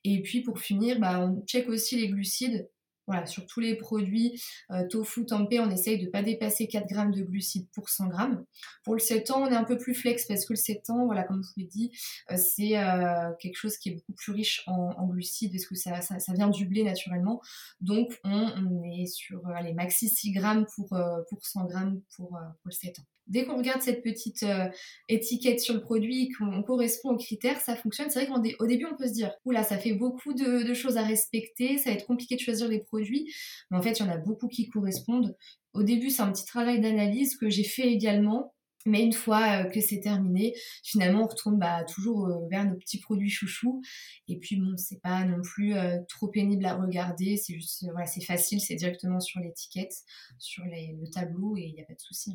Et 0.05 0.23
puis 0.23 0.43
pour 0.43 0.59
finir, 0.59 0.99
bah, 0.99 1.21
on 1.21 1.45
check 1.47 1.69
aussi 1.69 1.97
les 1.97 2.09
glucides 2.09 2.69
voilà, 3.07 3.27
sur 3.27 3.47
tous 3.47 3.61
les 3.61 3.75
produits 3.77 4.41
euh, 4.71 4.87
tofu, 4.89 5.27
tempeh, 5.27 5.61
on 5.61 5.71
essaye 5.71 5.99
de 5.99 6.07
ne 6.07 6.11
pas 6.11 6.23
dépasser 6.23 6.69
4 6.69 6.87
grammes 6.89 7.13
de 7.13 7.23
glucides 7.23 7.69
pour 7.75 7.89
100 7.89 8.09
grammes. 8.09 8.45
Pour 8.85 8.95
le 8.95 9.01
7 9.01 9.31
ans, 9.31 9.43
on 9.43 9.51
est 9.51 9.57
un 9.57 9.65
peu 9.65 9.77
plus 9.77 9.95
flex 9.95 10.27
parce 10.27 10.45
que 10.45 10.53
le 10.53 10.59
7 10.59 10.91
ans, 10.91 11.07
voilà, 11.07 11.25
comme 11.25 11.43
je 11.43 11.49
vous 11.49 11.61
l'ai 11.61 11.67
dit, 11.67 11.91
euh, 12.31 12.37
c'est 12.37 12.79
euh, 12.79 13.33
quelque 13.41 13.57
chose 13.57 13.77
qui 13.77 13.91
est 13.91 13.93
beaucoup 13.95 14.13
plus 14.13 14.33
riche 14.33 14.63
en, 14.67 15.07
glucides 15.07 15.53
parce 15.53 15.67
que 15.67 15.75
ça, 15.75 16.01
ça, 16.01 16.33
vient 16.33 16.49
du 16.49 16.67
blé 16.67 16.85
naturellement. 16.85 17.41
Donc, 17.81 18.19
on, 18.25 18.83
est 18.85 19.07
sur 19.07 19.43
les 19.63 19.73
maxi 19.73 20.09
6 20.09 20.33
grammes 20.33 20.67
pour, 20.75 20.97
pour 21.29 21.45
100 21.45 21.67
grammes 21.67 22.01
pour, 22.17 22.29
pour 22.29 22.67
le 22.67 22.71
7 22.71 22.99
ans. 23.01 23.12
Dès 23.29 23.45
qu'on 23.45 23.57
regarde 23.57 23.81
cette 23.83 24.03
petite 24.03 24.43
euh, 24.43 24.69
étiquette 25.09 25.61
sur 25.61 25.75
le 25.75 25.81
produit, 25.81 26.31
qu'on 26.31 26.63
correspond 26.63 27.11
aux 27.11 27.17
critères, 27.17 27.61
ça 27.61 27.77
fonctionne. 27.77 28.11
C'est 28.11 28.25
vrai 28.25 28.55
qu'au 28.57 28.67
début, 28.67 28.87
on 28.87 28.97
peut 28.97 29.07
se 29.07 29.13
dire, 29.13 29.33
oula, 29.45 29.63
ça 29.63 29.79
fait 29.79 29.93
beaucoup 29.93 30.35
de, 30.35 30.75
choses 30.75 30.97
à 30.97 31.03
respecter, 31.03 31.79
ça 31.79 31.91
va 31.91 31.97
être 31.97 32.07
compliqué 32.07 32.35
de 32.35 32.41
choisir 32.41 32.69
les 32.69 32.81
produits. 32.81 33.33
Mais 33.71 33.79
en 33.79 33.83
fait, 33.83 33.93
il 33.93 34.01
y 34.01 34.03
en 34.03 34.11
a 34.11 34.19
beaucoup 34.19 34.49
qui 34.49 34.69
correspondent. 34.69 35.37
Au 35.73 35.83
début, 35.83 36.11
c'est 36.11 36.23
un 36.23 36.33
petit 36.33 36.45
travail 36.45 36.81
d'analyse 36.81 37.37
que 37.37 37.49
j'ai 37.49 37.65
fait 37.65 37.89
également. 37.89 38.55
Mais 38.85 39.05
une 39.05 39.13
fois 39.13 39.63
euh, 39.63 39.71
que 39.71 39.81
c'est 39.81 40.01
terminé, 40.01 40.55
finalement, 40.83 41.23
on 41.23 41.29
retourne 41.29 41.57
bah, 41.57 41.85
toujours 41.85 42.27
euh, 42.27 42.49
vers 42.51 42.65
nos 42.65 42.75
petits 42.75 42.99
produits 42.99 43.31
chouchous. 43.31 43.81
Et 44.27 44.39
puis, 44.39 44.57
bon, 44.57 44.77
c'est 44.77 45.01
pas 45.01 45.25
non 45.25 45.41
plus 45.41 45.75
trop 46.09 46.27
pénible 46.27 46.67
à 46.67 46.75
regarder. 46.75 47.37
C'est 47.37 47.55
juste, 47.55 47.87
voilà, 47.93 48.07
c'est 48.07 48.25
facile, 48.25 48.61
c'est 48.61 48.75
directement 48.75 49.21
sur 49.21 49.41
l'étiquette, 49.41 49.95
sur 50.39 50.65
le 50.65 51.11
tableau 51.11 51.57
et 51.57 51.63
il 51.63 51.75
n'y 51.75 51.81
a 51.81 51.85
pas 51.85 51.95
de 51.95 52.01
souci. 52.01 52.33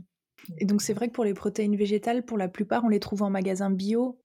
Et 0.57 0.65
donc 0.65 0.81
c'est 0.81 0.93
vrai 0.93 1.07
que 1.07 1.13
pour 1.13 1.25
les 1.25 1.33
protéines 1.33 1.75
végétales, 1.75 2.23
pour 2.23 2.37
la 2.37 2.47
plupart, 2.47 2.83
on 2.85 2.89
les 2.89 2.99
trouve 2.99 3.23
en 3.23 3.29
magasin 3.29 3.69
bio. 3.69 4.19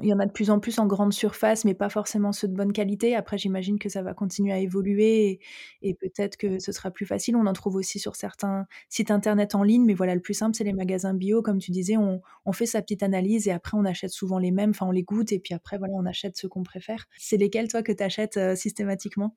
il 0.00 0.08
y 0.08 0.12
en 0.12 0.18
a 0.18 0.26
de 0.26 0.32
plus 0.32 0.50
en 0.50 0.58
plus 0.58 0.78
en 0.78 0.86
grande 0.86 1.12
surface, 1.12 1.64
mais 1.64 1.74
pas 1.74 1.88
forcément 1.88 2.32
ceux 2.32 2.48
de 2.48 2.54
bonne 2.54 2.72
qualité. 2.72 3.14
Après, 3.14 3.38
j'imagine 3.38 3.78
que 3.78 3.88
ça 3.88 4.02
va 4.02 4.14
continuer 4.14 4.52
à 4.52 4.58
évoluer 4.58 5.40
et, 5.82 5.94
peut-être 5.94 6.36
que 6.36 6.58
ce 6.58 6.72
sera 6.72 6.90
plus 6.90 7.06
facile. 7.06 7.36
On 7.36 7.46
en 7.46 7.52
trouve 7.52 7.76
aussi 7.76 7.98
sur 7.98 8.16
certains 8.16 8.66
sites 8.88 9.10
internet 9.10 9.54
en 9.54 9.62
ligne, 9.62 9.84
mais 9.84 9.94
voilà, 9.94 10.14
le 10.14 10.20
plus 10.20 10.34
simple, 10.34 10.56
c'est 10.56 10.64
les 10.64 10.72
magasins 10.72 11.14
bio. 11.14 11.42
Comme 11.42 11.58
tu 11.58 11.70
disais, 11.70 11.96
on, 11.96 12.20
fait 12.52 12.66
sa 12.66 12.82
petite 12.82 13.02
analyse 13.02 13.48
et 13.48 13.52
après, 13.52 13.76
on 13.76 13.84
achète 13.84 14.10
souvent 14.10 14.38
les 14.38 14.50
mêmes. 14.50 14.70
Enfin, 14.70 14.86
on 14.86 14.90
les 14.90 15.04
goûte 15.04 15.32
et 15.32 15.38
puis 15.38 15.54
après, 15.54 15.78
voilà, 15.78 15.94
on 15.94 16.06
achète 16.06 16.36
ceux 16.36 16.48
qu'on 16.48 16.62
préfère. 16.62 17.06
C'est 17.18 17.36
lesquels, 17.36 17.68
toi, 17.68 17.82
que 17.82 17.92
tu 17.92 18.02
achètes 18.02 18.36
euh, 18.36 18.56
systématiquement? 18.56 19.36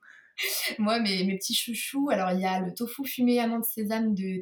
Moi, 0.79 1.00
mes, 1.00 1.38
petits 1.38 1.55
chouchous, 1.55 2.10
alors 2.10 2.31
il 2.31 2.41
y 2.41 2.45
a 2.45 2.60
le 2.60 2.74
tofu 2.74 3.05
fumé 3.05 3.39
amande 3.39 3.63
sésame 3.63 4.13
de 4.13 4.41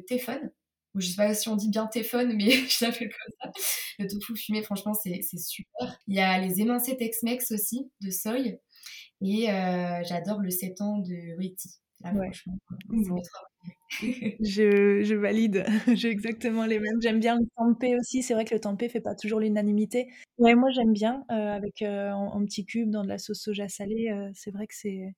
Téphone 0.94 1.02
je 1.02 1.08
sais 1.08 1.16
pas 1.16 1.34
si 1.34 1.48
on 1.48 1.56
dit 1.56 1.68
bien 1.68 1.86
téphone, 1.86 2.34
mais 2.36 2.50
je 2.68 2.84
l'appelle 2.84 3.08
comme 3.08 3.52
ça. 3.52 3.60
Le 3.98 4.06
tofu 4.06 4.36
fumé, 4.36 4.62
franchement, 4.62 4.94
c'est 4.94 5.20
super. 5.38 5.98
Il 6.06 6.14
y 6.14 6.20
a 6.20 6.38
les 6.38 6.60
émincés 6.60 6.96
Tex-Mex 6.96 7.50
aussi, 7.52 7.90
de 8.00 8.10
soy. 8.10 8.58
Et 9.20 9.50
euh, 9.50 10.02
j'adore 10.04 10.40
le 10.40 10.50
sétan 10.50 10.98
de 10.98 11.36
Witty. 11.38 11.70
franchement, 12.02 12.58
je, 14.40 15.02
je, 15.02 15.14
valide, 15.14 15.64
j'ai 15.94 16.10
exactement 16.10 16.66
les 16.66 16.78
mêmes. 16.78 17.00
J'aime 17.00 17.20
bien 17.20 17.36
le 17.36 17.46
tempeh 17.56 17.96
aussi. 17.96 18.22
C'est 18.22 18.34
vrai 18.34 18.44
que 18.44 18.54
le 18.54 18.60
tempeh 18.60 18.88
fait 18.88 19.00
pas 19.00 19.14
toujours 19.14 19.40
l'unanimité. 19.40 20.08
Ouais, 20.38 20.54
moi 20.54 20.70
j'aime 20.70 20.92
bien 20.92 21.24
euh, 21.30 21.52
avec 21.52 21.82
euh, 21.82 22.10
en, 22.10 22.34
en, 22.34 22.44
petits 22.44 22.66
cubes 22.66 22.90
dans 22.90 23.02
de 23.02 23.08
la 23.08 23.18
sauce 23.18 23.40
soja 23.40 23.68
salée. 23.68 24.10
c'est 24.34 24.50
vrai 24.50 24.66
que 24.66 24.74
c'est 24.74 25.14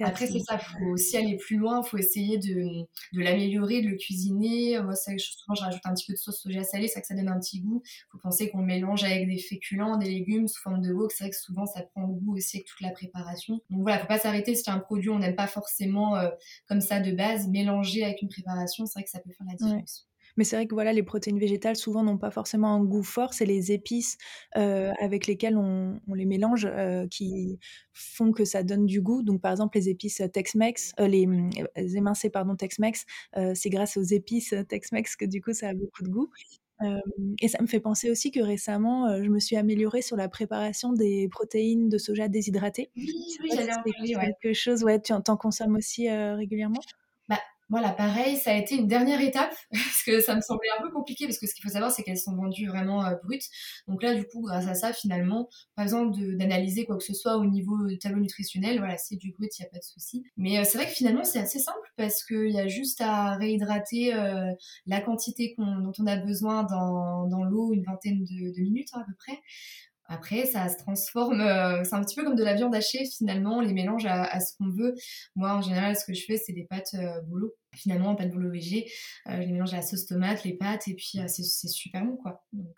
après, 0.00 0.26
c'est 0.26 0.40
ça, 0.40 0.58
il 0.60 0.78
faut 0.78 0.90
aussi 0.92 1.16
aller 1.16 1.36
plus 1.36 1.56
loin, 1.56 1.82
il 1.84 1.88
faut 1.88 1.98
essayer 1.98 2.38
de, 2.38 2.86
de 3.12 3.20
l'améliorer, 3.20 3.82
de 3.82 3.88
le 3.88 3.96
cuisiner. 3.96 4.80
Moi, 4.80 4.94
ça, 4.94 5.12
souvent, 5.18 5.54
je 5.54 5.62
rajoute 5.62 5.80
un 5.84 5.94
petit 5.94 6.06
peu 6.06 6.12
de 6.14 6.18
sauce 6.18 6.40
soja 6.40 6.64
salée, 6.64 6.88
c'est 6.88 6.94
ça 6.94 7.00
que 7.00 7.06
ça 7.06 7.14
donne 7.14 7.28
un 7.28 7.38
petit 7.38 7.60
goût. 7.60 7.82
Il 7.84 8.10
faut 8.12 8.18
penser 8.18 8.50
qu'on 8.50 8.62
mélange 8.62 9.04
avec 9.04 9.28
des 9.28 9.38
féculents, 9.38 9.96
des 9.96 10.10
légumes 10.10 10.48
sous 10.48 10.60
forme 10.62 10.80
de 10.80 10.92
wok. 10.92 11.12
C'est 11.12 11.24
vrai 11.24 11.30
que 11.30 11.36
souvent, 11.36 11.66
ça 11.66 11.82
prend 11.82 12.06
le 12.06 12.14
goût 12.14 12.36
aussi 12.36 12.58
avec 12.58 12.66
toute 12.66 12.80
la 12.80 12.90
préparation. 12.90 13.60
Donc 13.70 13.82
voilà, 13.82 13.96
il 13.96 13.98
ne 13.98 14.02
faut 14.02 14.08
pas 14.08 14.18
s'arrêter 14.18 14.54
si 14.54 14.70
un 14.70 14.78
produit 14.78 15.10
on 15.10 15.18
n'aime 15.18 15.36
pas 15.36 15.46
forcément 15.46 16.16
euh, 16.16 16.28
comme 16.68 16.80
ça 16.80 17.00
de 17.00 17.12
base, 17.12 17.48
mélanger 17.48 18.04
avec 18.04 18.22
une 18.22 18.28
préparation, 18.28 18.86
c'est 18.86 18.98
vrai 18.98 19.04
que 19.04 19.10
ça 19.10 19.20
peut 19.20 19.30
faire 19.32 19.46
la 19.46 19.56
différence. 19.56 20.09
Mais 20.36 20.44
c'est 20.44 20.56
vrai 20.56 20.66
que 20.66 20.74
voilà, 20.74 20.92
les 20.92 21.02
protéines 21.02 21.38
végétales 21.38 21.76
souvent 21.76 22.02
n'ont 22.02 22.18
pas 22.18 22.30
forcément 22.30 22.68
un 22.74 22.84
goût 22.84 23.02
fort, 23.02 23.34
c'est 23.34 23.46
les 23.46 23.72
épices, 23.72 24.16
heu, 24.56 24.90
avec 25.00 25.26
lesquelles 25.26 25.56
on 25.56 26.00
on 26.08 26.14
les 26.14 26.26
mélange, 26.26 26.66
heu, 26.66 27.06
qui 27.10 27.58
font 27.92 28.32
que 28.32 28.44
ça 28.44 28.62
donne 28.62 28.86
du 28.86 29.00
goût. 29.00 29.22
Donc 29.22 29.40
par 29.40 29.52
exemple 29.52 29.76
les 29.78 29.88
épices, 29.88 30.22
Tex-Mex, 30.32 30.92
heu, 31.00 31.06
les, 31.06 31.26
mmh, 31.26 31.50
les 31.76 31.96
émincés 31.96 32.30
pardon 32.30 32.56
Tex-Mex, 32.56 33.04
c'est 33.54 33.70
grâce 33.70 33.96
aux 33.96 34.02
épices, 34.02 34.54
Tex-Mex 34.68 35.16
que 35.16 35.24
du 35.24 35.40
coup 35.42 35.52
ça 35.52 35.68
a 35.70 35.74
beaucoup 35.74 36.02
de 36.02 36.08
goût. 36.08 36.30
Et 37.42 37.48
ça 37.48 37.60
me 37.62 37.66
fait 37.66 37.80
penser 37.80 38.10
aussi 38.10 38.30
que 38.30 38.40
récemment, 38.40 39.22
je 39.22 39.28
me 39.28 39.38
suis 39.38 39.56
améliorée 39.56 40.02
sur 40.02 40.16
la 40.16 40.28
préparation 40.28 40.92
des 40.92 41.28
protéines 41.28 41.88
de 41.88 41.98
soja 41.98 42.28
déshydratées. 42.28 42.90
Oui, 42.96 43.36
oui, 43.42 43.50
j'allais 43.54 43.74
en 43.74 43.82
ouais. 44.18 44.30
quelque 44.42 44.52
chose 44.54 44.84
ouais, 44.84 45.00
tu 45.00 45.12
en 45.12 45.22
consommes 45.36 45.76
aussi, 45.76 46.08
régulièrement? 46.10 46.84
Bah, 47.28 47.40
voilà, 47.70 47.90
pareil, 47.92 48.36
ça 48.36 48.50
a 48.52 48.54
été 48.56 48.74
une 48.76 48.88
dernière 48.88 49.20
étape 49.22 49.54
parce 49.72 50.02
que 50.04 50.20
ça 50.20 50.34
me 50.36 50.40
semblait 50.42 50.68
un 50.78 50.82
peu 50.82 50.90
compliqué 50.90 51.26
parce 51.26 51.38
que 51.38 51.46
ce 51.46 51.54
qu'il 51.54 51.62
faut 51.64 51.70
savoir, 51.70 51.90
c'est 51.92 52.02
qu'elles 52.02 52.18
sont 52.18 52.34
vendues 52.36 52.68
vraiment, 52.68 53.06
heu, 53.08 53.16
brutes. 53.24 53.44
Donc 53.88 54.02
là, 54.02 54.14
du 54.14 54.26
coup, 54.26 54.42
grâce 54.42 54.66
à 54.66 54.74
ça, 54.74 54.92
finalement, 54.92 55.48
pas 55.76 55.84
besoin 55.84 56.06
d'analyser 56.10 56.84
quoi 56.84 56.96
que 56.98 57.04
ce 57.04 57.14
soit 57.14 57.36
au 57.38 57.46
niveau, 57.46 57.76
heu, 57.88 57.96
tableau 57.98 58.20
nutritionnel. 58.20 58.78
Voilà, 58.78 58.96
c'est 58.98 59.16
du 59.16 59.32
brut, 59.32 59.50
il 59.58 59.62
y 59.62 59.66
a 59.66 59.68
pas 59.68 59.78
de 59.78 59.84
souci. 59.84 60.24
Mais 60.36 60.58
heu, 60.60 60.64
c'est 60.64 60.78
vrai 60.78 60.86
que 60.86 60.92
finalement, 60.94 61.24
c'est 61.24 61.38
assez 61.40 61.58
simple 61.60 61.78
parce 61.96 62.24
qu'il 62.24 62.50
y 62.50 62.58
a 62.60 62.68
juste 62.68 63.00
à 63.00 63.36
réhydrater, 63.36 64.12
la 64.86 65.00
quantité 65.00 65.54
dont 65.58 65.92
on 65.98 66.06
a 66.06 66.16
besoin 66.16 66.64
dans 66.64 67.44
l'eau 67.44 67.72
une 67.72 67.84
vingtaine 67.84 68.24
de 68.24 68.50
de 68.56 68.62
minutes, 68.62 68.88
hein, 68.94 69.00
à 69.02 69.04
peu 69.04 69.12
près. 69.18 69.38
Après, 70.12 70.44
ça 70.44 70.68
se 70.68 70.76
transforme, 70.76 71.40
heu, 71.40 71.84
c'est 71.84 71.94
un 71.94 72.02
petit 72.02 72.16
peu 72.16 72.24
comme 72.24 72.34
de 72.34 72.42
la 72.42 72.54
viande 72.54 72.74
hachée 72.74 73.04
finalement, 73.16 73.58
on 73.58 73.60
les 73.60 73.72
mélange 73.72 74.06
à 74.06 74.40
ce 74.40 74.56
qu'on 74.58 74.68
veut. 74.68 74.94
Moi, 75.36 75.52
en 75.54 75.62
général, 75.62 75.96
ce 75.96 76.04
que 76.04 76.12
je 76.12 76.24
fais, 76.26 76.36
c'est 76.36 76.52
des 76.52 76.64
pâtes, 76.64 76.94
heu, 76.94 77.22
bolo. 77.28 77.54
Finalement, 77.72 78.16
pâtes 78.16 78.32
bolo 78.32 78.50
végé, 78.50 78.90
heu, 79.28 79.32
je 79.36 79.40
les 79.42 79.52
mélange 79.52 79.72
à 79.72 79.76
la 79.76 79.82
sauce 79.82 80.04
tomate, 80.04 80.42
les 80.42 80.54
pâtes 80.54 80.88
et 80.88 80.94
puis, 80.94 81.20
c'est 81.28 81.44
super 81.68 82.04
bon, 82.04 82.16
quoi. 82.16 82.44
Donc, 82.52 82.74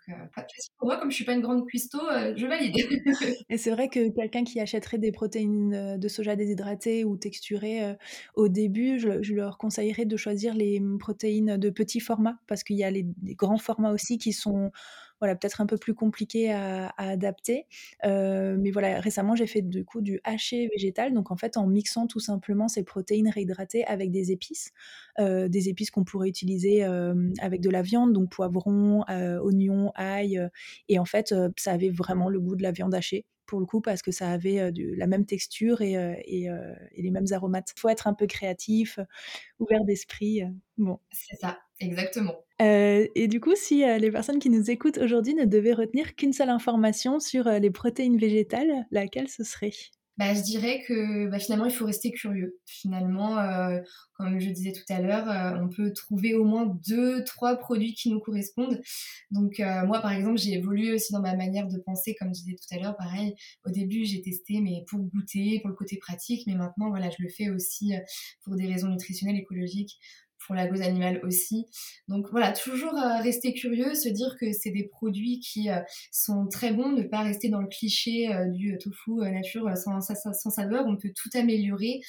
pour 0.77 0.87
moi, 0.87 0.97
comme 0.97 1.09
je 1.09 1.15
suis 1.15 1.25
pas 1.25 1.33
une 1.33 1.41
grande 1.41 1.65
cuistot, 1.65 1.97
je 2.35 2.45
valide. 2.45 2.75
Et 3.49 3.57
c'est 3.57 3.71
vrai 3.71 3.89
que 3.89 4.09
quelqu'un 4.09 4.43
qui 4.43 4.59
achèterait 4.59 4.99
des 4.99 5.11
protéines, 5.11 5.97
de 5.97 6.07
soja 6.07 6.35
déshydratées 6.35 7.03
ou 7.03 7.17
texturées, 7.17 7.95
au 8.35 8.47
début, 8.47 8.99
je 8.99 9.33
leur 9.33 9.57
conseillerais 9.57 10.05
de 10.05 10.17
choisir 10.17 10.53
les, 10.53 10.79
mmh, 10.79 10.97
protéines 10.99 11.57
de 11.57 11.69
petit 11.69 11.99
format 11.99 12.37
parce 12.47 12.63
qu'il 12.63 12.77
y 12.77 12.83
a 12.83 12.91
les 12.91 13.03
des 13.03 13.35
grands 13.35 13.57
formats 13.57 13.91
aussi 13.91 14.17
qui 14.17 14.33
sont, 14.33 14.71
voilà, 15.23 15.35
peut-être 15.35 15.61
un 15.61 15.65
peu 15.65 15.77
plus 15.77 15.93
compliqués 15.95 16.51
à 16.51 16.93
adapter. 16.97 17.67
Heu, 18.05 18.57
mais 18.59 18.71
voilà, 18.71 18.99
récemment, 18.99 19.35
j'ai 19.35 19.47
fait 19.47 19.61
du 19.61 19.85
coup 19.85 20.01
du 20.01 20.19
haché 20.23 20.67
végétal, 20.75 21.13
donc 21.13 21.31
en 21.31 21.37
fait, 21.37 21.57
en 21.57 21.65
mixant 21.67 22.07
tout 22.07 22.19
simplement 22.19 22.67
ces 22.67 22.83
protéines 22.83 23.29
réhydratées 23.29 23.85
avec 23.85 24.11
des 24.11 24.31
épices, 24.31 24.71
heu, 25.19 25.49
des 25.49 25.69
épices 25.69 25.91
qu'on 25.91 26.03
pourrait 26.03 26.29
utiliser, 26.29 26.79
hem, 26.79 27.33
avec 27.39 27.61
de 27.61 27.69
la 27.69 27.81
viande, 27.81 28.13
donc 28.13 28.29
poivron, 28.31 29.03
oignon, 29.41 29.91
ail, 29.95 30.49
et 30.89 30.99
en 30.99 31.05
fait, 31.05 31.33
ça 31.57 31.71
avait 31.71 31.89
vraiment 31.89 32.29
le 32.29 32.39
goût 32.39 32.55
de 32.55 32.63
la 32.63 32.71
viande 32.71 32.93
hachée, 32.95 33.25
pour 33.45 33.59
le 33.59 33.65
coup, 33.65 33.81
parce 33.81 34.01
que 34.01 34.11
ça 34.11 34.29
avait, 34.29 34.71
du 34.71 34.95
la 34.95 35.07
même 35.07 35.25
texture 35.25 35.81
et 35.81 35.95
heu 35.97 36.15
et 36.25 37.01
les 37.01 37.11
mêmes 37.11 37.25
aromates. 37.31 37.73
Faut 37.77 37.89
être 37.89 38.07
un 38.07 38.13
peu 38.13 38.27
créatif, 38.27 38.99
ouvert 39.59 39.83
d'esprit, 39.85 40.43
bon. 40.77 40.99
C'est 41.11 41.37
ça, 41.37 41.59
exactement. 41.79 42.35
Et 42.59 43.27
du 43.27 43.39
coup, 43.41 43.55
si, 43.55 43.83
les 43.99 44.11
personnes 44.11 44.39
qui 44.39 44.49
nous 44.49 44.71
écoutent 44.71 44.97
aujourd'hui 44.97 45.33
ne 45.35 45.45
devaient 45.45 45.73
retenir 45.73 46.15
qu'une 46.15 46.33
seule 46.33 46.49
information 46.49 47.19
sur, 47.19 47.45
les 47.45 47.71
protéines 47.71 48.17
végétales, 48.17 48.85
laquelle 48.91 49.27
ce 49.29 49.43
serait? 49.43 49.71
Bah, 50.17 50.35
je 50.35 50.41
dirais 50.41 50.83
que, 50.87 51.27
bah, 51.27 51.39
finalement, 51.39 51.65
il 51.65 51.73
faut 51.73 51.85
rester 51.87 52.11
curieux. 52.11 52.59
Finalement, 52.67 53.39
heu, 53.39 53.81
comme 54.13 54.39
je 54.39 54.51
disais 54.51 54.71
tout 54.71 54.83
à 54.93 55.01
l'heure, 55.01 55.27
heu, 55.27 55.59
on 55.63 55.69
peut 55.69 55.91
trouver 55.91 56.35
au 56.35 56.43
moins 56.43 56.67
2-3 56.87 57.55
produits 57.57 57.95
qui 57.95 58.11
nous 58.11 58.19
correspondent. 58.19 58.79
Donc, 59.31 59.59
heu, 59.59 59.85
moi, 59.87 60.01
par 60.01 60.11
exemple, 60.13 60.37
j'ai 60.37 60.53
évolué 60.53 60.93
aussi 60.93 61.13
dans 61.13 61.21
ma 61.21 61.35
manière 61.35 61.67
de 61.67 61.79
penser, 61.79 62.13
comme 62.19 62.27
je 62.29 62.41
disais 62.43 62.55
tout 62.55 62.75
à 62.75 62.79
l'heure. 62.79 62.95
Pareil, 62.95 63.33
au 63.65 63.71
début, 63.71 64.05
j'ai 64.05 64.21
testé, 64.21 64.61
mais 64.61 64.83
pour 64.87 64.99
goûter, 64.99 65.59
pour 65.61 65.69
le 65.69 65.75
côté 65.75 65.97
pratique, 65.97 66.45
mais 66.45 66.53
maintenant, 66.55 66.89
voilà, 66.89 67.09
je 67.09 67.23
le 67.23 67.29
fais 67.29 67.49
aussi, 67.49 67.93
pour 68.43 68.55
des 68.55 68.67
raisons 68.67 68.89
nutritionnelles, 68.89 69.37
écologiques, 69.37 69.97
pour 70.45 70.55
la 70.55 70.67
cause 70.67 70.81
animale 70.81 71.19
aussi. 71.23 71.65
Donc 72.07 72.27
voilà, 72.31 72.51
toujours, 72.53 72.93
heu, 72.93 73.21
rester 73.23 73.53
curieux, 73.53 73.93
se 73.95 74.09
dire 74.09 74.35
que 74.39 74.51
c'est 74.53 74.71
des 74.71 74.83
produits 74.85 75.39
qui, 75.39 75.69
heu, 75.69 75.75
sont 76.11 76.47
très 76.47 76.73
bons, 76.73 76.89
ne 76.91 77.03
pas 77.03 77.21
rester 77.23 77.49
dans 77.49 77.61
le 77.61 77.67
cliché, 77.67 78.29
heu, 78.33 78.49
du 78.51 78.77
tofu, 78.79 79.11
nature, 79.31 79.69
sans 79.77 80.01
sa 80.01 80.15
sa 80.15 80.33
sans 80.33 80.49
saveur. 80.49 80.85
On 80.87 80.97
peut 80.97 81.11
tout 81.15 81.29
améliorer 81.37 82.01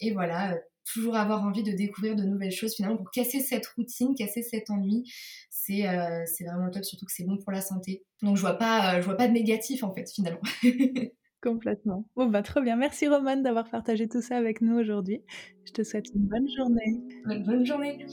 et 0.00 0.12
voilà, 0.12 0.56
toujours 0.92 1.16
avoir 1.16 1.42
envie 1.42 1.62
de 1.62 1.72
découvrir 1.72 2.16
de 2.16 2.22
nouvelles 2.24 2.52
choses 2.52 2.74
finalement 2.76 2.96
pour 2.96 3.10
casser 3.10 3.40
cette 3.40 3.66
routine, 3.68 4.14
casser 4.16 4.42
cet 4.42 4.70
ennui. 4.70 5.04
C'est, 5.50 5.82
vraiment 5.82 6.70
top, 6.70 6.84
surtout 6.84 7.06
que 7.06 7.12
c'est 7.12 7.24
bon 7.24 7.38
pour 7.38 7.52
la 7.52 7.60
santé. 7.60 8.04
Donc 8.22 8.36
je 8.36 8.40
vois 8.40 8.54
pas, 8.58 9.00
je 9.00 9.04
vois 9.06 9.16
pas 9.16 9.28
de 9.28 9.32
négatif 9.32 9.82
en 9.82 9.92
fait, 9.92 10.10
finalement. 10.12 10.40
Complètement. 11.46 12.04
Bon, 12.16 12.26
bah, 12.26 12.42
trop 12.42 12.60
bien. 12.60 12.74
Merci 12.74 13.06
Romane 13.06 13.44
d'avoir 13.44 13.70
partagé 13.70 14.08
tout 14.08 14.20
ça 14.20 14.36
avec 14.36 14.62
nous 14.62 14.76
aujourd'hui. 14.76 15.20
Je 15.64 15.72
te 15.72 15.84
souhaite 15.84 16.06
une 16.12 16.22
bonne 16.22 16.48
journée. 16.48 17.00
Bonne 17.24 17.44
bonne 17.44 17.64
journée. 17.64 18.04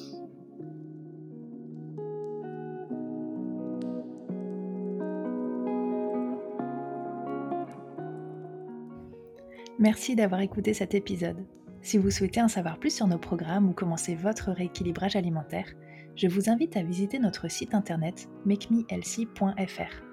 Merci 9.79 10.15
d'avoir 10.15 10.41
écouté 10.41 10.75
cet 10.75 10.93
épisode. 10.93 11.43
Si 11.81 11.97
vous 11.97 12.11
souhaitez 12.11 12.39
en 12.43 12.47
savoir 12.47 12.77
plus 12.77 12.95
sur 12.95 13.07
nos 13.07 13.17
programmes 13.17 13.67
ou 13.67 13.73
commencer 13.73 14.13
votre 14.13 14.51
rééquilibrage 14.51 15.15
alimentaire, 15.15 15.73
je 16.15 16.27
vous 16.27 16.51
invite 16.51 16.77
à 16.77 16.83
visiter 16.83 17.17
notre 17.17 17.49
site 17.49 17.73
internet 17.73 18.29
makemehealthy.fr. 18.45 20.12